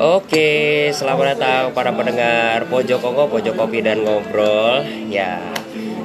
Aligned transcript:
Oke, 0.00 0.88
selamat 0.96 1.36
datang 1.36 1.76
para 1.76 1.92
pendengar 1.92 2.64
Pojok 2.72 3.04
Kongo, 3.04 3.28
Pojok 3.28 3.52
Kopi 3.52 3.84
dan 3.84 4.00
Ngobrol. 4.00 4.80
Ya, 5.12 5.36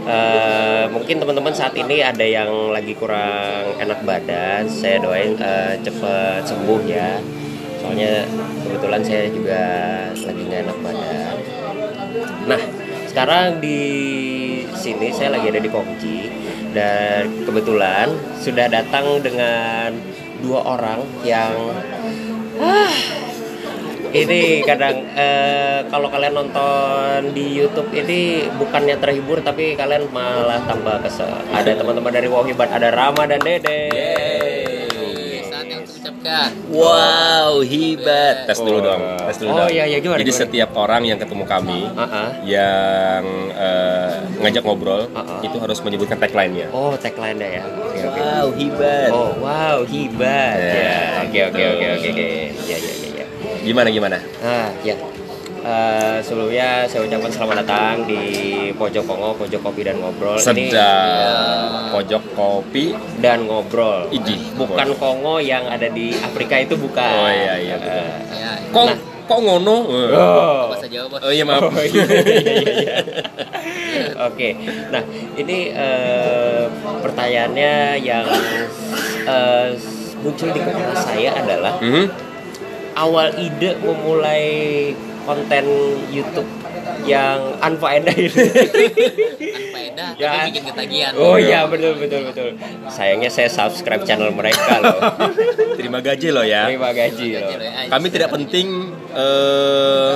eh, 0.04 0.84
mungkin 0.92 1.16
teman-teman 1.16 1.56
saat 1.56 1.72
ini 1.80 2.04
ada 2.04 2.28
yang 2.28 2.76
lagi 2.76 2.92
kurang 2.92 3.80
enak 3.80 4.04
badan. 4.04 4.68
Saya 4.68 5.00
doain 5.00 5.40
eh, 5.40 5.80
cepet 5.80 6.44
sembuh 6.44 6.84
ya. 6.84 7.24
Soalnya 7.80 8.28
kebetulan 8.68 9.00
saya 9.00 9.32
juga 9.32 9.64
lagi 10.12 10.42
nggak 10.44 10.62
enak 10.68 10.78
badan. 10.84 11.36
Nah, 12.52 12.62
sekarang 13.08 13.64
di 13.64 13.80
sini 14.76 15.08
saya 15.16 15.40
lagi 15.40 15.56
ada 15.56 15.64
di 15.64 15.72
Kongji 15.72 16.20
dan 16.76 17.48
kebetulan 17.48 18.12
sudah 18.44 18.68
datang 18.68 19.24
dengan 19.24 19.96
dua 20.44 20.68
orang 20.68 21.00
yang 21.24 21.56
ah, 22.60 23.15
ini 24.16 24.40
kadang 24.64 24.96
eh, 25.12 25.84
kalau 25.86 26.08
kalian 26.08 26.34
nonton 26.34 27.32
di 27.32 27.52
YouTube 27.54 27.92
ini 27.92 28.20
bukannya 28.50 28.96
terhibur 28.96 29.40
tapi 29.40 29.76
kalian 29.76 30.08
malah 30.10 30.64
tambah 30.64 31.00
kesel. 31.02 31.28
Ada 31.52 31.76
teman-teman 31.76 32.10
dari 32.10 32.28
Wow 32.28 32.44
Hibat, 32.44 32.70
ada 32.70 32.90
Rama 32.90 33.24
dan 33.26 33.40
Dede. 33.40 33.82
Saatnya 35.46 35.76
untuk 35.78 35.96
ucapkan 35.96 36.50
Wow, 36.68 37.62
hebat. 37.62 38.36
Tes 38.46 38.58
dulu 38.58 38.78
Oh. 38.78 38.84
dong. 38.84 39.02
Tes 39.22 39.38
dulu 39.38 39.50
Oh, 39.50 39.58
dong. 39.58 39.70
iya, 39.70 39.84
iya, 39.86 39.98
gimana, 40.00 40.18
Jadi 40.18 40.28
gimana? 40.28 40.44
setiap 40.44 40.70
orang 40.76 41.02
yang 41.04 41.16
ketemu 41.16 41.44
kami 41.46 41.80
Ah-ah. 41.94 42.28
yang 42.42 43.24
eh, 43.52 44.14
ngajak 44.38 44.64
ngobrol 44.64 45.08
Ah-ah. 45.12 45.40
itu 45.42 45.56
harus 45.56 45.80
menyebutkan 45.82 46.18
tagline-nya. 46.18 46.68
Oh, 46.72 46.96
tagline 46.96 47.38
ya. 47.38 47.64
Oke, 47.64 48.00
oke. 48.02 48.20
Wow, 48.20 48.48
hebat. 48.54 49.10
Oh, 49.12 49.32
wow, 49.38 49.78
hebat. 49.84 50.56
Ya, 50.58 50.74
Ya, 50.76 50.98
oke, 51.22 51.40
oke, 51.46 51.64
oke, 51.70 51.86
oke, 51.94 52.08
oke. 52.10 52.28
Ya, 52.66 52.78
ya, 52.78 52.94
ya. 53.06 53.15
Gimana 53.66 53.90
gimana? 53.90 54.18
Ah, 54.40 54.70
ya. 54.82 54.94
Eh, 55.66 56.18
sebelumnya 56.22 56.86
saya 56.86 57.02
ucapkan 57.02 57.32
selamat 57.34 57.66
datang 57.66 58.06
di 58.06 58.22
Pojok 58.72 59.02
Kongo, 59.04 59.34
Pojok 59.34 59.66
Kopi 59.66 59.82
dan 59.82 59.98
Ngobrol. 59.98 60.38
Ini 60.38 60.46
Sedang 60.70 61.90
pojok 61.90 62.24
kopi. 62.38 62.94
dan 63.18 63.50
ngobrol. 63.50 64.06
Idih. 64.12 64.38
Bukan 64.54 64.94
Kongo 64.96 65.42
yang 65.42 65.66
ada 65.66 65.90
di 65.90 66.14
Afrika 66.14 66.62
itu 66.62 66.78
bukan. 66.78 67.02
Oh, 67.02 67.26
iya, 67.26 67.54
iya, 67.58 67.76
betul. 67.76 67.98
Eh, 67.98 68.14
ya 68.36 68.52
Kok 68.70 68.86
Nah. 68.86 68.98
kok 69.26 69.40
ngono? 69.42 69.76
oh. 69.90 70.70
bahasa 70.70 70.86
Jawa 70.86 71.10
bos 71.10 71.20
Oh 71.26 71.34
iya 71.34 71.42
maaf. 71.42 71.66
Oh, 71.66 71.74
iya, 71.74 72.04
iya, 72.06 72.22
iya, 72.22 72.74
iya. 72.78 72.98
Oke, 74.30 74.50
nah 74.92 75.02
ini 75.34 75.74
eh, 75.74 76.64
pertanyaannya 77.02 77.74
yang 77.98 78.26
eh, 79.26 79.68
muncul 80.22 80.54
di 80.54 80.62
kepala 80.62 80.94
saya 80.94 81.30
adalah 81.34 81.74
Mhm. 81.82 82.06
Awal 82.96 83.32
ide 83.36 83.76
memulai 83.80 84.46
konten 85.26 85.66
YouTube 86.10 86.48
yang 87.04 87.60
unfaedah 87.60 88.16
ini. 88.16 88.30
faedah 89.74 90.10
Ya. 90.16 90.32
tapi 90.32 90.48
bikin 90.52 90.64
ketagihan 90.72 91.12
Oh 91.20 91.36
iya 91.36 91.68
betul 91.68 91.96
betul 92.00 92.24
betul. 92.32 92.56
Sayangnya 92.88 93.28
saya 93.28 93.52
subscribe 93.52 94.04
channel 94.08 94.32
mereka 94.32 94.80
loh. 94.80 94.96
Terima 95.80 96.00
gaji 96.00 96.32
loh 96.32 96.44
ya. 96.44 96.72
Terima 96.72 96.96
gaji 96.96 97.36
loh. 97.36 97.52
Kami 97.92 98.08
tidak 98.08 98.32
penting 98.32 98.96
eh, 99.12 100.12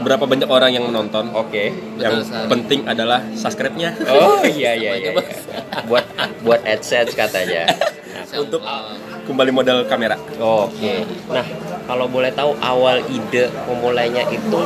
berapa 0.00 0.24
banyak 0.24 0.48
orang 0.48 0.70
yang 0.72 0.88
menonton. 0.88 1.28
Oke. 1.36 1.72
Yang 2.00 2.24
Betul 2.24 2.48
penting 2.48 2.80
adalah 2.88 3.20
subscribe-nya. 3.36 3.96
Oh 4.08 4.40
iya 4.44 4.72
iya 4.80 4.92
iya. 4.96 5.10
Bos. 5.12 5.24
iya. 5.28 5.84
Buat 5.88 6.04
buat 6.40 6.60
AdSense 6.64 7.12
katanya. 7.12 7.68
Untuk 8.32 8.64
kembali 9.24 9.50
modal 9.52 9.84
kamera. 9.84 10.16
Oke. 10.40 11.04
Nah, 11.28 11.44
kalau 11.84 12.08
boleh 12.08 12.32
tahu 12.32 12.56
awal 12.64 13.00
ide 13.12 13.52
memulainya 13.68 14.24
itu 14.32 14.60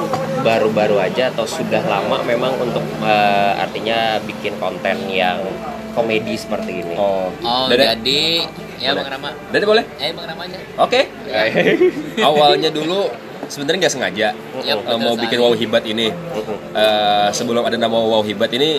baru-baru 0.47 1.03
aja 1.03 1.35
atau 1.35 1.43
sudah 1.45 1.83
lama 1.83 2.23
memang 2.23 2.55
untuk 2.63 2.83
eh, 3.03 3.53
artinya 3.59 4.23
bikin 4.23 4.55
konten 4.63 4.97
yang 5.11 5.43
komedi 5.99 6.39
seperti 6.39 6.87
ini. 6.87 6.95
Oh, 6.95 7.31
oh 7.43 7.67
jadi 7.71 8.47
ya 8.79 8.95
Boleh. 8.95 9.03
bang 9.03 9.11
Rama 9.19 9.31
boleh? 9.51 9.85
eh 9.99 10.11
bang 10.15 10.27
Rama 10.31 10.43
aja 10.47 10.59
Oke. 10.79 11.01
Awalnya 12.31 12.71
dulu 12.71 13.11
sebenarnya 13.51 13.89
nggak 13.89 13.95
sengaja 13.99 14.29
Ya, 14.63 14.75
eh, 14.79 14.99
mau 14.99 15.19
bikin 15.19 15.39
wow 15.43 15.55
hibat 15.59 15.83
ini. 15.83 16.15
Eh, 16.75 17.29
sebelum 17.35 17.67
ada 17.67 17.75
nama 17.75 17.99
wow 17.99 18.23
hibat 18.23 18.55
ini, 18.55 18.79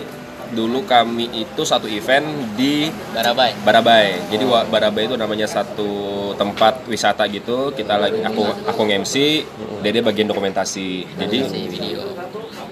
dulu 0.50 0.82
kami 0.82 1.30
itu 1.36 1.62
satu 1.62 1.86
event 1.86 2.26
di 2.54 2.90
Barabai 3.10 3.54
Barabai. 3.60 4.06
Jadi 4.28 4.44
wa- 4.44 4.64
Barabai 4.64 5.06
itu 5.06 5.14
namanya 5.14 5.46
satu 5.46 5.90
tempat 6.34 6.84
wisata 6.84 7.26
gitu. 7.26 7.70
Kita 7.70 7.96
lagi 7.96 8.18
aku 8.20 8.42
aku 8.64 8.80
nge-MC, 8.82 9.14
Dede 9.80 10.00
bagian 10.00 10.26
dokumentasi. 10.26 11.06
Jadi 11.16 11.38
video 11.66 12.02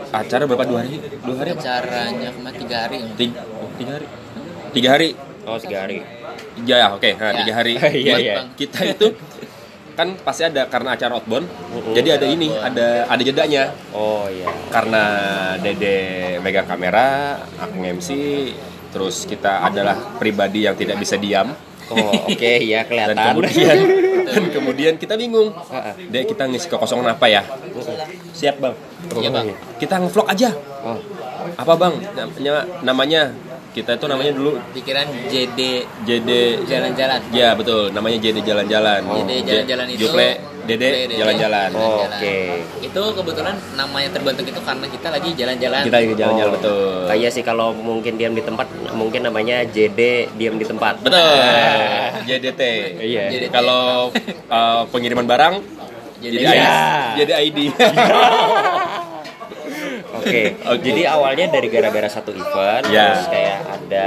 acara 0.09 0.43
berapa 0.43 0.65
dua 0.65 0.81
hari? 0.81 0.99
Dua 1.21 1.37
hari 1.37 1.51
apa? 1.53 1.61
acaranya 1.61 2.29
kemarin 2.33 2.59
tiga 2.59 2.77
hari 2.81 2.99
Tiga, 3.15 3.41
tiga 3.77 3.91
hari. 3.93 4.07
Tiga 4.69 4.89
hari. 4.91 5.09
Oh, 5.45 5.57
tiga 5.57 5.77
hari. 5.81 5.99
Ya, 6.61 6.77
ya, 6.77 6.87
oke. 6.93 7.11
Nah, 7.15 7.31
Ya. 7.31 7.39
tiga 7.41 7.53
hari. 7.55 7.73
Iya, 8.05 8.15
iya. 8.19 8.37
Kita 8.53 8.81
itu 8.85 9.07
kan 9.99 10.15
pasti 10.23 10.47
ada 10.47 10.71
karena 10.71 10.95
acara 10.95 11.19
outbound. 11.19 11.51
Jadi 11.91 12.09
ada 12.15 12.23
ini, 12.23 12.55
ada 12.55 13.11
ada 13.11 13.19
jedanya. 13.19 13.75
Oh 13.91 14.31
iya. 14.31 14.47
Karena 14.71 15.03
Dede 15.59 16.39
megang 16.39 16.71
kamera, 16.71 17.35
aku 17.59 17.83
nge-MC, 17.83 18.09
terus 18.95 19.27
kita 19.27 19.67
adalah 19.67 20.15
pribadi 20.17 20.71
yang 20.71 20.79
tidak 20.79 21.03
bisa 21.03 21.19
diam. 21.19 21.51
Oh, 21.91 22.13
oke 22.31 22.53
ya 22.63 22.85
Dan 22.87 23.17
kelihatan. 23.17 23.25
kemudian 23.35 23.79
dan 24.29 24.45
kemudian 24.53 24.95
kita 24.95 25.17
bingung. 25.17 25.51
Dek 26.13 26.31
kita 26.31 26.47
ngisi 26.47 26.69
kekosongan 26.69 27.17
apa 27.17 27.27
ya? 27.27 27.43
Siap, 28.31 28.61
Bang. 28.63 28.77
Iya, 29.19 29.33
Bang. 29.33 29.51
Kita 29.81 29.99
ngevlog 29.99 30.29
aja. 30.29 30.53
Oh, 30.85 31.01
Apa, 31.57 31.75
Bang? 31.75 31.97
Namanya 32.85 33.33
kita 33.79 33.91
itu 33.95 34.07
namanya 34.07 34.33
dulu 34.33 34.53
pikiran 34.73 35.07
JD 35.27 35.61
JD 36.03 36.31
jalan-jalan 36.67 37.21
Ya 37.31 37.55
betul, 37.55 37.89
namanya 37.91 38.19
JD 38.19 38.43
Jalan-Jalan. 38.43 39.01
JD 39.07 39.31
Jalan-Jalan 39.45 39.87
itu 39.89 40.01
Jukle, 40.03 40.31
Dede 40.65 40.89
Jalan-Jalan. 41.11 41.71
Oh, 41.73 42.03
oke. 42.03 42.37
itu 42.79 43.03
kebetulan 43.15 43.55
namanya 43.73 44.09
terbentuk 44.11 44.45
itu 44.45 44.61
karena 44.61 44.87
kita 44.87 45.09
lagi 45.09 45.31
jalan-jalan 45.33 45.81
Kita 45.83 45.97
lagi 45.97 46.13
jalan-jalan 46.13 46.51
Oh. 46.51 46.55
betul. 46.55 47.01
Iya 47.09 47.29
sih 47.31 47.43
kalau 47.43 47.71
mungkin 47.73 48.17
diam 48.17 48.33
di 48.33 48.43
tempat 48.43 48.67
mungkin 48.93 49.23
namanya 49.23 49.63
JD 49.65 50.01
diam 50.35 50.57
di 50.57 50.67
tempat. 50.67 50.99
Betul. 51.01 51.17
Ah. 51.49 52.21
JDT. 52.21 52.61
Iya. 53.01 53.25
JDT. 53.31 53.49
Kalau 53.51 54.11
uh, 54.49 54.83
pengiriman 54.91 55.25
barang 55.25 55.55
Jadi 56.19 56.35
jadi 56.35 56.51
Iya. 56.51 56.59
ID. 56.59 57.17
Jadi 57.17 57.33
ID. 57.39 57.59
Oke. 60.29 60.43
Oke. 60.63 60.83
Jadi 60.85 61.03
awalnya 61.05 61.47
dari 61.49 61.69
gara-gara 61.69 62.09
satu 62.09 62.31
event 62.31 62.85
Ya. 62.89 63.17
terus 63.17 63.29
kayak 63.29 63.57
ada 63.67 64.07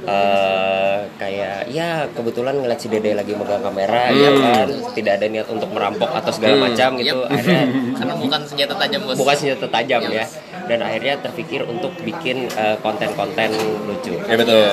eh 0.00 0.98
kayak 1.14 1.68
ya 1.68 2.08
kebetulan 2.10 2.56
ngeliat 2.56 2.80
si 2.80 2.88
Dede 2.88 3.12
lagi 3.12 3.36
megang 3.36 3.60
kamera 3.60 4.08
ya 4.08 4.32
kan 4.32 4.64
tidak 4.96 5.20
ada 5.20 5.28
niat 5.28 5.44
untuk 5.46 5.68
merampok 5.68 6.08
atau 6.10 6.32
segala 6.32 6.56
Hmm. 6.56 6.64
macam 6.66 6.90
gitu 6.96 7.20
Yep. 7.20 7.28
ada 7.30 7.56
karena 8.00 8.14
bukan 8.16 8.40
senjata 8.42 8.74
tajam 8.76 9.00
bos 9.04 9.14
bukan 9.14 9.34
senjata 9.36 9.68
tajam 9.68 10.00
ya 10.02 10.08
Iya. 10.10 10.24
dan 10.66 10.78
akhirnya 10.80 11.14
terpikir 11.20 11.60
untuk 11.64 11.92
bikin 12.00 12.48
eh, 12.48 12.76
konten-konten 12.80 13.52
lucu 13.84 14.16
ya 14.16 14.34
betul. 14.34 14.64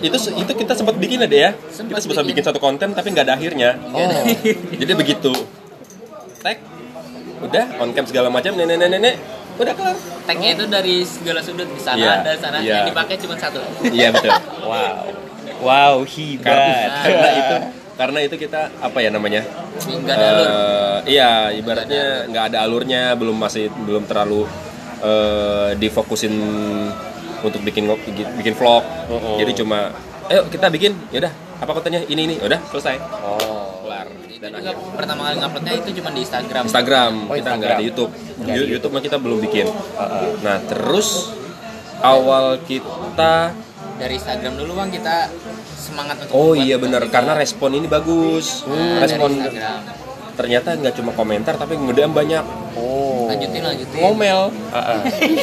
Itu 0.00 0.16
itu 0.36 0.52
kita 0.54 0.72
sempat 0.74 0.94
bikin 0.96 1.18
ada 1.22 1.36
ya. 1.38 1.50
Sempat 1.66 1.88
kita 1.96 2.00
sempat 2.04 2.16
bikin. 2.20 2.30
bikin 2.30 2.44
satu 2.44 2.60
konten 2.60 2.88
tapi 2.92 3.08
nggak 3.08 3.24
ada 3.24 3.34
akhirnya. 3.34 3.70
oh 3.88 4.20
Jadi 4.80 4.92
begitu. 4.92 5.32
Tag. 6.38 6.60
Udah 7.40 7.64
on 7.78 7.90
cam 7.90 8.04
segala 8.04 8.28
macam 8.28 8.52
nenek-nenek 8.52 9.16
udah 9.58 9.74
kelar. 9.74 9.96
tagnya 10.24 10.48
itu 10.54 10.64
dari 10.70 10.96
segala 11.02 11.40
sudut. 11.42 11.66
Di 11.66 11.82
sana 11.82 11.98
Iya, 11.98 12.12
ada 12.22 12.30
sana. 12.38 12.58
Iya. 12.62 12.70
yang 12.70 12.88
dipakai 12.94 13.14
cuma 13.18 13.34
satu. 13.34 13.60
Iya 13.90 14.08
betul. 14.14 14.30
wow. 14.64 15.02
Wow 15.58 15.94
karena, 16.06 16.30
hebat. 16.38 16.90
Karena 17.02 17.28
itu 17.34 17.56
karena 17.98 18.18
itu 18.22 18.36
kita 18.38 18.70
apa 18.78 18.98
ya 19.02 19.10
namanya? 19.10 19.42
Nggak 19.82 20.14
ada 20.14 20.26
alur. 20.30 20.46
Eh, 20.46 20.98
iya 21.18 21.50
ibaratnya 21.50 22.30
nggak 22.30 22.44
ada 22.54 22.58
alurnya 22.62 23.02
belum 23.18 23.34
masih 23.34 23.66
belum 23.74 24.06
terlalu 24.06 24.46
eh, 25.02 25.74
difokusin 25.74 26.34
untuk 27.42 27.58
bikin 27.66 27.90
bikin 28.38 28.54
vlog. 28.54 28.86
Oh. 29.10 29.38
jadi 29.38 29.50
cuma 29.58 29.90
ayo 30.30 30.46
kita 30.46 30.70
bikin 30.70 30.94
yaudah 31.10 31.34
apa 31.58 31.70
kontennya? 31.74 32.06
Ini 32.06 32.20
ini 32.30 32.34
udah 32.38 32.62
selesai. 32.70 33.02
Oh 33.26 33.57
dan 34.38 34.50
akhirnya 34.52 34.74
pertama 34.92 35.20
kali 35.24 35.36
nguploadnya 35.36 35.74
itu 35.76 35.90
cuma 35.96 36.10
di 36.10 36.20
Instagram. 36.20 36.62
Instagram 36.64 37.12
Oh, 37.26 37.34
kita 37.34 37.50
nggak 37.52 37.70
ada 37.72 37.82
YouTube. 37.82 38.12
YouTube. 38.44 38.92
Mah 38.92 39.02
kita 39.02 39.16
belum 39.16 39.38
bikin. 39.40 39.66
Heeh. 39.66 40.26
nah 40.40 40.56
terus 40.62 41.34
awal 41.98 42.62
kita 42.62 43.50
dari 43.96 44.14
Instagram 44.14 44.54
dulu 44.54 44.78
bang 44.78 44.90
kita 44.92 45.26
semangat 45.74 46.22
untuk 46.22 46.32
oh 46.32 46.52
iya 46.54 46.78
benar. 46.78 47.02
karena 47.08 47.34
respon 47.34 47.74
ini 47.74 47.86
bagus. 47.86 48.62
Nah, 48.64 49.02
respon 49.02 49.34
dari 49.34 49.42
Instagram. 49.50 49.80
ternyata 50.38 50.68
nggak 50.72 50.94
cuma 50.94 51.10
komentar 51.12 51.54
tapi 51.54 51.74
kemudian 51.74 52.14
banyak. 52.14 52.46
Oh. 52.78 53.26
Lanjutin 53.26 53.58
lanjutin. 53.60 53.98
Ngomel. 53.98 54.54
Heeh. 54.70 54.98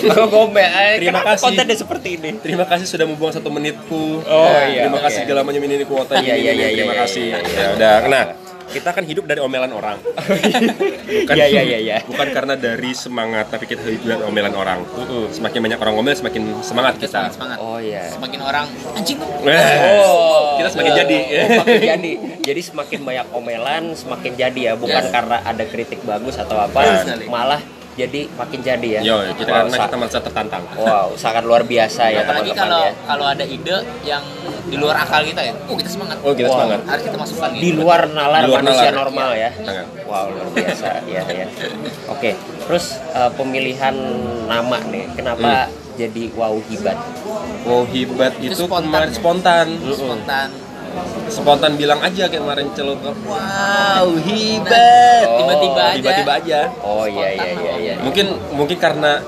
Oh, 0.09 0.27
ngomel. 0.33 0.63
Eh, 0.63 0.95
Terima 0.97 1.19
kenapa 1.19 1.35
kasih. 1.35 1.43
Kontennya 1.45 1.75
seperti 1.75 2.07
ini. 2.15 2.29
terima 2.39 2.63
kasih 2.63 2.87
sudah 2.87 3.03
membuang 3.03 3.29
satu 3.29 3.51
menitku. 3.51 4.23
Oh, 4.23 4.47
Nah, 4.47 4.71
iya, 4.71 4.87
terima 4.87 4.97
oke. 4.97 5.05
kasih 5.05 5.19
segala 5.21 5.43
macam 5.43 5.59
ini 5.59 5.83
kuota. 5.83 6.15
Iya, 6.15 6.33
ini, 6.33 6.39
iya, 6.39 6.51
ini, 6.55 6.63
iya, 6.63 6.67
terima 6.73 6.93
iya, 6.93 7.01
kasih. 7.03 7.25
iya, 7.27 7.37
iya. 7.37 7.59
ya 7.59 7.67
udah 7.75 7.95
nah 8.07 8.25
kita 8.65 8.89
kan 8.91 9.03
hidup 9.03 9.23
dari 9.23 9.39
omelan 9.39 9.69
orang. 9.69 9.97
bukan, 10.01 11.35
Iya, 11.35 11.45
iya, 11.47 11.61
iya, 11.63 11.77
iya. 11.77 11.97
bukan 12.03 12.27
karena 12.29 12.53
dari 12.53 12.91
semangat, 12.91 13.47
tapi 13.47 13.65
kita 13.65 13.81
hidup 13.83 14.05
dari 14.05 14.23
omelan 14.23 14.53
orang. 14.53 14.79
Semakin 15.29 15.59
banyak 15.61 15.79
orang 15.79 15.93
ngomel, 15.95 16.13
semakin 16.13 16.43
semangat 16.61 16.97
kita 16.97 17.07
semakin 17.07 17.33
semangat 17.33 17.57
Oh 17.59 17.77
iya. 17.77 18.03
semakin 18.09 18.39
orang 18.41 18.65
anjing 18.93 19.17
Oh, 19.21 20.57
kita 20.57 20.69
semakin 20.71 20.91
Oh, 20.91 20.97
jadi. 20.97 21.17
semakin 21.51 21.81
jadi. 21.83 22.11
Jadi 22.41 22.61
semakin 22.63 22.99
banyak 23.01 23.27
omelan, 23.31 23.83
semakin 23.93 24.31
jadi 24.33 24.61
ya, 24.61 24.73
bukan 24.75 25.01
Yes. 25.01 25.11
karena 25.11 25.37
ada 25.41 25.63
kritik 25.65 25.99
bagus 26.03 26.35
atau 26.35 26.57
apa, 26.57 27.01
sekali. 27.01 27.25
malah 27.27 27.61
jadi 27.95 28.27
makin 28.29 28.59
jadi 28.59 28.87
ya. 28.89 29.01
Yo, 29.01 29.15
kita 29.33 29.47
Wow, 29.47 29.57
karena 29.65 29.77
kita 29.81 29.95
merasa 29.95 30.19
tertantang. 30.19 30.63
Wow, 30.75 31.07
sangat 31.15 31.43
luar 31.43 31.63
biasa 31.63 32.01
ya 32.07 32.21
apalagi 32.21 32.51
teman-teman 32.51 32.59
kalau 32.59 32.81
ya. 32.81 32.91
kalau 33.07 33.25
ada 33.25 33.45
ide 33.45 33.75
yang 34.03 34.23
di 34.65 34.75
luar 34.75 34.95
akal 34.97 35.21
kita 35.21 35.41
ya 35.41 35.53
oh 35.63 35.75
kita 35.75 35.87
semangat 35.87 36.17
Oh, 36.19 36.31
kita 36.31 36.47
Wah. 36.47 36.55
semangat. 36.57 36.79
harus 36.85 37.03
kita 37.03 37.17
masukkan 37.17 37.49
Di 37.53 37.69
luar 37.71 38.01
nalar 38.09 38.41
Di 38.41 38.47
luar 38.47 38.61
manusia 38.61 38.83
nalar. 38.85 38.99
normal 38.99 39.29
ya. 39.33 39.49
Sangat. 39.55 39.87
Wow, 40.03 40.25
luar 40.27 40.47
biasa 40.51 40.89
ya 41.07 41.23
ya. 41.25 41.47
Oke, 42.07 42.31
terus 42.61 42.85
eh, 43.09 43.31
pemilihan 43.31 43.95
nama 44.45 44.77
nih, 44.85 45.05
kenapa 45.13 45.51
jadi 45.95 46.23
wow 46.33 46.59
hibat? 46.61 46.97
Wow, 47.63 47.87
hebat 47.87 48.33
Itu 48.37 48.51
itu, 48.51 48.63
spontan. 48.65 48.85
kemarin 48.85 49.11
spontan. 49.11 49.65
spontan 49.87 50.49
Spontan 51.29 51.73
bilang 51.75 51.99
aja 51.99 52.29
kayak 52.29 52.41
kemarin 52.41 52.67
celuk. 52.77 53.01
Wow, 53.03 54.07
hebat 54.21 55.25
Oh, 55.25 55.37
tiba-tiba 55.41 55.81
aja 55.81 55.97
Tiba-tiba 55.97 56.31
aja. 56.37 56.59
Oh 56.85 57.05
iya 57.09 57.27
iya 57.33 57.49
iya 57.57 57.73
iya. 57.81 57.93
Mungkin 58.01 58.25
mungkin 58.53 58.77
karena 58.77 59.19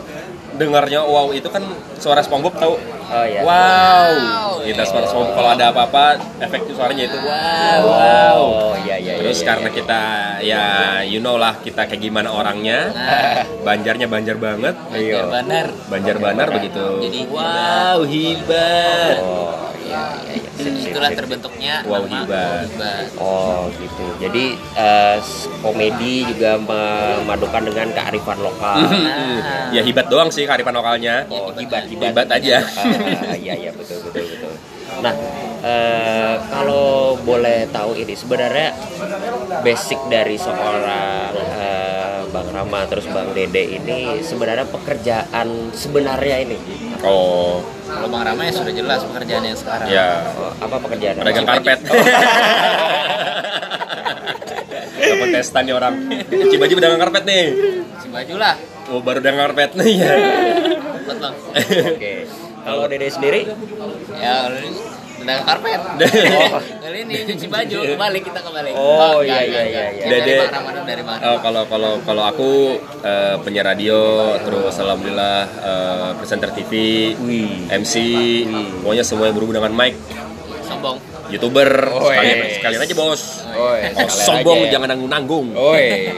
dengarnya 0.58 1.06
wow 1.06 1.30
itu 1.34 1.46
kan 1.50 1.62
suara 2.02 2.22
SpongeBob 2.26 2.56
tahu. 2.58 2.76
Oh 3.08 3.26
iya. 3.26 3.42
Wow. 3.46 4.10
Wow. 4.14 4.52
Kita 4.66 4.84
suara 4.86 5.06
SpongeBob 5.10 5.36
kalau 5.38 5.50
ada 5.54 5.66
apa-apa 5.74 6.06
efek 6.42 6.70
suaranya 6.74 7.04
itu 7.10 7.18
wow. 7.22 7.82
Wow. 7.86 8.40
Oh 8.42 8.76
iya 8.82 8.96
iya. 8.98 9.14
Terus 9.22 9.42
iya, 9.42 9.48
karena 9.48 9.70
iya. 9.70 9.76
kita 9.78 10.02
ya 10.42 10.66
you 11.06 11.20
know 11.22 11.38
lah 11.38 11.58
kita 11.62 11.86
kayak 11.90 12.02
gimana 12.02 12.30
orangnya. 12.34 12.94
nah 12.94 13.42
Banjarnya 13.66 14.08
banjar 14.10 14.38
banget. 14.38 14.76
Iya. 14.94 15.30
benar 15.30 15.68
Banjar 15.90 16.16
banar 16.22 16.48
begitu. 16.54 16.86
Jadi 17.04 17.20
wow, 17.30 18.00
hebat. 18.06 19.18
Oh 19.22 19.68
iya 20.24 20.34
iya 20.34 20.50
iya. 20.58 20.86
Itulah 20.88 21.12
terbentuknya 21.14 21.74
Wow, 21.86 22.04
hebat 22.06 22.68
Oh 23.18 23.70
gitu. 23.72 24.06
Jadi 24.18 24.56
s- 25.18 25.48
komedi 25.60 26.26
juga 26.26 26.58
memadukan 26.58 27.62
dengan 27.64 27.88
kearifan 27.92 28.40
lokal. 28.40 28.78
Nah. 28.82 29.70
ya 29.76 29.82
hebat 29.82 30.08
doang 30.08 30.30
sih 30.30 30.44
kearifan 30.44 30.74
lokalnya. 30.74 31.28
Oh 31.28 31.52
hibat 31.54 31.86
Hebat 31.88 32.28
aja. 32.30 32.64
Ah, 32.64 33.36
iya 33.36 33.54
iya 33.54 33.72
betul 33.72 34.02
betul 34.04 34.24
betul. 34.26 34.54
Nah 34.98 35.14
eh, 35.62 36.34
kalau 36.48 37.14
boleh 37.20 37.70
tahu 37.70 37.94
ini 37.94 38.14
sebenarnya 38.14 38.74
basic 39.62 40.00
dari 40.08 40.38
seorang 40.38 41.34
eh, 41.36 42.20
Bang 42.28 42.50
Rama 42.52 42.84
terus 42.86 43.06
Bang 43.08 43.32
Dede 43.32 43.78
ini 43.78 44.20
sebenarnya 44.20 44.68
pekerjaan 44.68 45.72
sebenarnya 45.72 46.38
ini 46.44 46.58
Oh, 47.00 47.62
kalau 47.86 48.08
bang 48.10 48.24
Rama 48.26 48.42
ya 48.42 48.52
sudah 48.52 48.74
jelas 48.74 49.00
pekerjaan 49.04 49.44
yang 49.44 49.54
sekarang 49.54 49.88
ya. 49.88 50.10
Oh, 50.34 50.52
apa 50.58 50.76
pekerjaan? 50.80 51.14
Pedagang 51.18 51.46
Apa? 51.46 51.54
karpet. 51.56 51.80
Dapat 54.98 55.28
testan 55.32 55.64
nih 55.64 55.74
orang. 55.74 55.94
Cibaju 56.28 56.74
pedagang 56.74 57.00
karpet 57.00 57.24
nih. 57.24 57.46
si 57.98 58.08
baju 58.08 58.36
lah 58.38 58.56
Oh, 58.88 59.00
baru 59.00 59.20
pedagang 59.20 59.42
karpet 59.46 59.72
nih 59.76 59.94
ya. 59.98 60.12
Oke. 61.88 62.14
Kalau 62.60 62.84
Dede 62.86 63.08
sendiri? 63.08 63.42
ya 64.18 64.50
pedagang 65.18 65.46
karpet 65.46 65.80
Oh. 65.80 66.60
kali 66.84 66.98
ini 67.04 67.14
cuci 67.26 67.48
baju 67.48 67.78
kembali 67.88 68.20
kita 68.22 68.40
kembali 68.40 68.70
Oh, 68.72 69.20
enggak, 69.20 69.26
iya, 69.26 69.40
iya, 69.42 69.62
iya, 69.64 69.84
iya. 69.92 70.06
Dari 70.08 70.22
Dede- 70.24 70.40
bang 70.40 70.54
Rama 70.54 70.70
dari 70.84 71.04
bang 71.04 71.20
Oh, 71.20 71.38
kalau 71.40 71.64
kalau 71.66 71.92
kalau 72.02 72.24
aku 72.24 72.50
eh, 73.02 73.36
penyiar 73.42 73.66
radio, 73.68 74.00
terus 74.40 74.76
alhamdulillah 74.78 75.38
eh, 75.60 76.10
presenter 76.16 76.50
TV, 76.52 76.72
Wih. 77.18 77.68
MC, 77.68 77.94
pokoknya 78.80 79.04
semua 79.04 79.26
yang 79.26 79.36
berhubungan 79.36 79.62
dengan 79.62 79.76
mic, 79.76 79.94
sombong 80.64 80.98
youtuber, 81.28 81.70
Oh, 81.90 82.08
sekalian, 82.08 82.38
sekalian 82.54 82.82
aja 82.82 82.94
bos. 82.94 83.22
Oh, 83.50 83.74
Oh, 83.74 84.08
sombong 84.08 84.60
jangan 84.68 84.88
nanggung 84.90 85.10
nanggung. 85.10 85.48
Oi. 85.52 86.14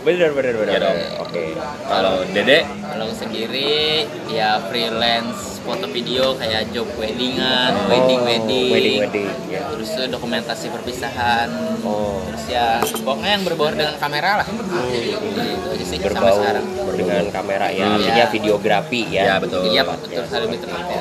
Bener 0.00 0.30
bener 0.30 0.54
bener. 0.54 0.70
Iya 0.70 0.80
dong. 0.80 0.98
Oke. 1.20 1.44
Kalau 1.82 2.22
Dede, 2.30 2.62
kalau 2.96 3.12
sendiri 3.12 4.08
ya 4.26 4.56
freelance 4.66 5.60
foto 5.60 5.84
video 5.86 6.32
kayak 6.32 6.72
job 6.72 6.88
weddingan 6.96 7.76
wedding 7.86 8.22
wedding 8.22 8.66
Oh, 8.66 8.72
Wedding 8.72 8.98
wedding. 9.02 9.28
Ya. 9.46 9.68
terus 9.68 9.92
tuh 9.92 10.08
dokumentasi 10.08 10.72
perpisahan 10.72 11.48
Oh. 11.82 12.24
terus 12.24 12.48
ya 12.48 12.80
pokoknya 12.80 13.30
yang 13.36 13.44
berbau 13.44 13.68
dengan 13.68 13.94
kamera 13.96 14.40
lah 14.40 14.46
gitu 14.48 15.28
aja 15.68 15.84
sih 15.84 15.98
sampai 15.98 16.06
berbau 16.08 16.34
sekarang 16.34 16.64
dengan 16.96 17.24
kamera 17.28 17.66
ya 17.68 17.84
Hmm. 17.84 17.96
artinya 17.98 18.16
Ya. 18.18 18.32
videografi 18.32 19.00
ya. 19.06 19.22
Ya, 19.22 19.34
betul. 19.36 19.60
iya 19.68 19.82
betul 19.84 20.08
ya. 20.08 20.24
sekali 20.24 20.42
lebih 20.46 20.58
tepatnya 20.62 20.98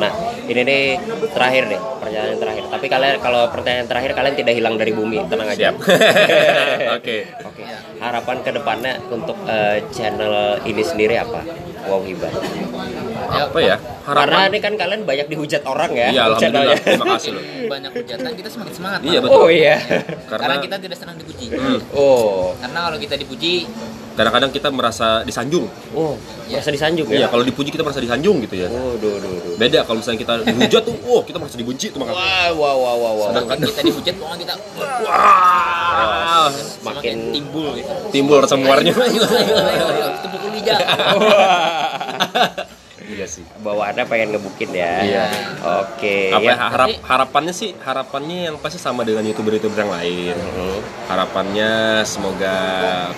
Nah 0.00 0.10
ini 0.42 0.60
nih 0.62 0.82
terakhir 1.30 1.62
deh 1.68 1.80
pertanyaan 2.00 2.38
terakhir. 2.38 2.64
Tapi 2.66 2.86
kalian 2.88 3.16
kalau 3.20 3.42
pertanyaan 3.48 3.86
terakhir 3.86 4.10
kalian 4.14 4.34
tidak 4.34 4.54
hilang 4.56 4.74
dari 4.74 4.90
bumi 4.90 5.18
tenang 5.26 5.46
aja. 5.46 5.68
Siap. 5.68 5.74
Oke. 6.96 7.16
Oke. 7.44 7.62
Harapan 8.00 8.36
ke 8.40 8.50
depannya 8.50 8.92
untuk 9.06 9.36
eh, 9.44 9.84
channel 9.90 10.34
ini 10.64 10.80
sendiri 10.80 11.09
apa? 11.16 11.40
Wow 11.82 12.00
hibat. 12.02 12.30
ya, 13.30 13.42
apa 13.46 13.58
ya? 13.58 13.76
Karena 14.00 14.20
Harapan. 14.26 14.48
ini 14.48 14.58
kan 14.58 14.72
kalian 14.74 15.00
banyak 15.02 15.26
dihujat 15.26 15.62
orang 15.64 15.90
ya. 15.92 16.08
Iya, 16.08 16.22
channelnya. 16.36 16.76
alhamdulillah. 16.76 16.78
Terima 16.84 17.06
kasih 17.14 17.30
loh. 17.32 17.42
banyak 17.72 17.90
hujatan 17.94 18.30
kita 18.34 18.48
semakin 18.48 18.72
semangat 18.74 19.00
Iya, 19.02 19.18
betul. 19.18 19.36
Oh 19.36 19.48
iya. 19.48 19.76
karena 20.26 20.38
Karena 20.38 20.56
kita 20.60 20.76
tidak 20.78 20.96
senang 20.98 21.16
dipuji 21.16 21.46
Hmm, 21.50 21.78
Oh. 21.92 22.52
karena 22.56 22.78
kalau 22.84 22.98
kita 22.98 23.14
dipuji 23.16 23.54
kadang-kadang 24.20 24.52
kita 24.52 24.68
merasa 24.68 25.24
disanjung. 25.24 25.64
Oh. 25.96 26.12
Merasa 26.44 26.68
disanjung 26.68 27.08
Iya, 27.08 27.24
ya? 27.24 27.26
kalau 27.32 27.40
dipuji 27.40 27.72
kita 27.72 27.80
merasa 27.80 28.04
disanjung 28.04 28.36
gitu 28.44 28.60
ya. 28.60 28.68
Oh, 28.68 29.00
duh, 29.00 29.16
duh, 29.16 29.32
duh. 29.40 29.56
Beda 29.56 29.80
kalau 29.88 30.04
misalnya 30.04 30.20
kita 30.20 30.32
dihujat 30.44 30.82
tuh, 30.84 30.92
oh 31.08 31.24
kita 31.24 31.40
merasa 31.40 31.56
dibenci 31.56 31.88
tuh 31.88 32.04
makanya. 32.04 32.20
Wah, 32.20 32.48
wah, 32.52 32.74
wah, 32.76 32.94
wah, 32.94 33.12
wah. 33.16 33.28
kalau 33.32 33.64
kita 33.64 33.80
dihujat 33.80 34.14
pokoknya 34.20 34.38
kita 34.44 34.54
Wah, 35.00 36.52
semakin 36.52 37.00
Makin 37.00 37.16
timbul 37.32 37.72
gitu 37.72 37.88
timbul 38.10 38.36
rasa 38.44 38.60
muarnya. 38.60 38.92
kita 38.92 40.28
pukul 40.28 40.50
lidah 40.52 40.76
iya 43.20 43.28
sih. 43.28 43.44
bawaannya 43.60 44.04
pengen 44.08 44.32
ngebukin 44.32 44.72
ya. 44.72 44.92
Iya. 45.00 45.24
Oke. 45.84 46.32
Apa 46.32 46.40
ya. 46.40 46.48
ya, 46.48 46.54
harap 46.56 46.88
harapannya 47.04 47.52
sih 47.52 47.76
harapannya 47.76 48.48
yang 48.48 48.56
pasti 48.56 48.80
sama 48.80 49.04
dengan 49.04 49.20
youtuber-youtuber 49.22 49.76
yang 49.78 49.92
lain. 49.92 50.36
Harapannya 51.04 51.70
semoga 52.02 52.56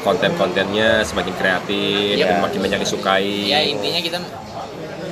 konten-kontennya 0.02 1.06
semakin 1.06 1.35
kreatif, 1.35 2.18
Iya. 2.18 2.42
makin 2.42 2.59
banyak 2.61 2.82
disukai. 2.82 3.47
ya 3.47 3.62
intinya 3.62 4.00
kita 4.00 4.18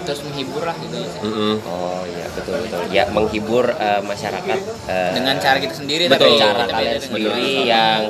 terus 0.00 0.25
menghibur 0.25 0.64
lah 0.64 0.75
gitu 0.80 0.97
Mm-mm. 1.23 1.54
Oh 1.62 2.02
iya 2.02 2.10
betul 2.32 2.56
betul. 2.60 2.78
Ya 2.88 3.04
menghibur 3.08 3.66
eh, 3.70 4.00
masyarakat 4.00 4.58
eh, 4.87 5.10
dengan 5.12 5.34
cara 5.37 5.58
kita 5.58 5.75
sendiri 5.75 6.04
betul 6.06 6.30
tapi 6.30 6.38
cara 6.38 6.52
kita 6.60 6.64
kalian 6.70 6.90
beda 6.90 7.00
sendiri 7.02 7.49
yang 7.64 8.00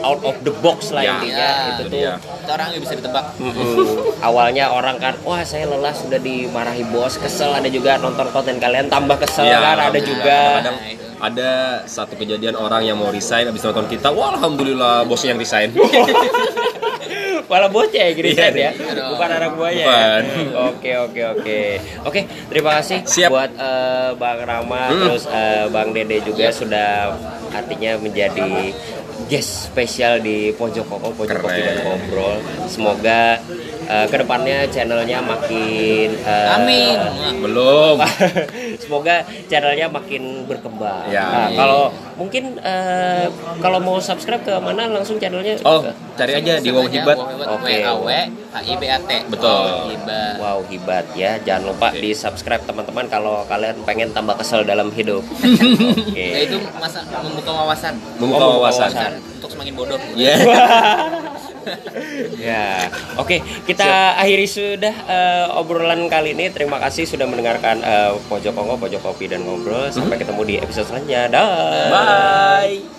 out 0.00 0.20
of 0.22 0.36
the 0.40 0.52
box 0.56 0.90
lah 0.90 1.02
Ya, 1.02 1.12
intinya 1.12 1.46
ya, 1.46 1.70
itu 1.70 1.82
tuh 1.84 2.00
kita 2.38 2.50
orang 2.50 2.66
nggak 2.70 2.82
bisa 2.82 2.94
ditebak 2.96 3.24
Mm-mm. 3.36 3.74
awalnya 4.20 4.64
orang 4.68 4.96
kan 4.96 5.14
wah 5.20 5.42
saya 5.42 5.66
lelah 5.66 5.92
sudah 5.92 6.18
dimarahi 6.18 6.84
bos 6.84 7.14
kesel 7.16 7.50
ada 7.50 7.68
juga 7.68 7.96
nonton 7.96 8.26
konten 8.28 8.56
kalian 8.56 8.86
tambah 8.86 9.16
kesel 9.16 9.44
Iya, 9.44 9.58
kan 9.58 9.66
ada 9.66 9.78
alhamdulillah. 9.90 10.06
juga 10.06 10.38
Kadang 10.58 10.76
ada 11.22 11.50
satu 11.86 12.18
kejadian 12.18 12.54
orang 12.54 12.82
yang 12.82 12.98
mau 12.98 13.08
resign 13.08 13.46
habis 13.46 13.62
nonton 13.62 13.86
kita, 13.86 14.10
wah 14.10 14.34
alhamdulillah 14.34 15.06
bosnya 15.06 15.30
yang 15.30 15.40
resign. 15.40 15.70
Malah 17.42 17.68
bocah 17.68 18.00
ya 18.00 18.12
gini 18.12 18.32
Iya, 18.32 18.48
ya, 18.48 18.70
iya. 18.72 19.04
bukan 19.12 19.28
anak 19.28 19.50
buahnya. 19.54 19.84
Bukan. 19.84 20.22
ya? 20.24 20.34
Oke 20.66 20.90
oke 20.96 21.20
oke. 21.36 21.60
Oke, 22.02 22.20
terima 22.48 22.80
kasih 22.80 23.04
Siap. 23.04 23.28
buat 23.28 23.50
eh, 23.52 24.10
Bang 24.16 24.40
Rama 24.40 24.82
Hmm. 24.88 25.00
terus 25.04 25.24
eh, 25.28 25.68
Bang 25.68 25.92
Dede 25.92 26.24
juga 26.24 26.48
sudah 26.48 27.12
artinya 27.52 28.00
menjadi 28.00 28.72
guest 29.28 29.68
spesial 29.68 30.18
di 30.18 30.50
Pojok 30.50 30.86
Koko 30.86 31.08
Pojok 31.14 31.38
Kopi 31.38 31.60
dan. 31.60 31.76
Ngobrol. 31.84 32.40
Semoga 32.66 33.36
eh, 33.84 34.06
ke 34.06 34.16
depannya 34.16 34.66
channelnya 34.66 35.18
makin 35.18 36.08
eh, 36.16 36.48
amin 36.52 36.98
Belum. 37.38 37.98
Semoga 38.82 39.20
channelnya 39.46 39.86
makin 39.86 40.46
berkembang. 40.46 41.06
Ya, 41.08 41.24
Nah, 41.24 41.48
kalau 41.52 41.82
mungkin 42.14 42.56
eh, 42.58 43.26
kalau 43.58 43.78
mau 43.78 43.98
subscribe 43.98 44.40
ke 44.40 44.54
mana 44.56 44.86
langsung 44.86 45.16
channelnya? 45.16 45.58
Oh, 45.62 45.82
cari 46.14 46.32
aja 46.34 46.58
di 46.58 46.70
Wow 46.70 46.86
Hibat. 46.86 47.18
Oke. 47.50 47.74
W 47.82 48.08
H 48.52 48.56
I 48.62 48.74
B 48.76 48.82
A 48.84 48.98
T 49.00 49.10
Betul. 49.26 49.64
Wow 49.64 49.88
Hibat 49.88 50.34
Wow 50.38 50.58
hibat 50.64 51.04
ya, 51.12 51.36
jangan 51.38 51.62
lupa 51.68 51.88
di 51.90 52.12
subscribe 52.12 52.62
teman-teman 52.62 53.06
kalau 53.06 53.42
kalian 53.44 53.80
pengen 53.82 54.12
tambah 54.12 54.36
kesel 54.36 54.62
dalam 54.62 54.88
hidup. 54.90 55.24
Oke. 56.08 56.14
Ya, 56.14 56.40
itu 56.44 56.56
masa 56.74 57.00
membuka 57.18 57.50
wawasan 57.52 57.94
Membuka 58.16 58.44
Oh, 58.44 58.50
wawasan. 58.58 58.88
wawasan. 58.88 59.12
untuk 59.34 59.50
semakin 59.50 59.72
bodoh 59.74 59.98
Iya. 60.14 60.34
ya, 62.46 62.88
oke 63.16 63.40
kita 63.64 64.18
akhiri 64.18 64.46
sudah 64.46 64.94
eh, 65.08 65.46
obrolan 65.58 66.06
kali 66.10 66.34
ini. 66.36 66.50
Terima 66.52 66.78
kasih 66.82 67.08
sudah 67.08 67.24
mendengarkan 67.28 67.80
eh, 67.82 68.12
Pojok 68.28 68.52
Kongo, 68.52 68.74
Pojok 68.76 69.00
Kopi 69.02 69.30
dan 69.30 69.46
Ngobrol. 69.46 69.88
Sampai 69.88 70.20
ketemu 70.20 70.42
di 70.44 70.54
episode 70.58 70.88
selanjutnya. 70.88 71.30
Dah. 71.30 71.48
Bye. 71.90 72.92